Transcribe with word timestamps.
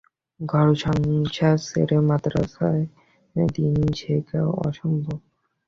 ঘরসংসার 0.39 1.57
ছেড়ে 1.67 1.97
মাদ্রাসায় 2.09 2.83
দ্বীন 3.35 3.75
শেখাও 3.99 4.49
অসম্ভব। 4.67 5.17